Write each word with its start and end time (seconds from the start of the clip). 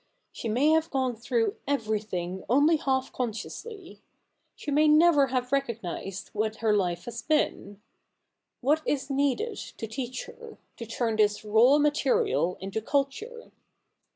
She 0.31 0.49
may 0.49 0.69
have 0.71 0.89
gone 0.89 1.15
through 1.15 1.57
everything 1.67 2.43
only 2.49 2.77
half 2.77 3.13
consciously. 3.13 4.01
She 4.55 4.71
may 4.71 4.87
never 4.87 5.27
have 5.27 5.51
recognised 5.51 6.29
what 6.29 6.55
her 6.55 6.75
life 6.75 7.05
has 7.05 7.21
been. 7.21 7.79
What 8.61 8.81
is 8.83 9.11
needed 9.11 9.57
to 9.59 9.85
teach 9.85 10.25
her— 10.25 10.57
to 10.77 10.85
turn 10.87 11.17
this 11.17 11.45
raw 11.45 11.77
material 11.77 12.57
into 12.59 12.81
culture 12.81 13.51